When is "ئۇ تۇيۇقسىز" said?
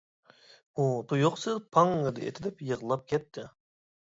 0.77-1.61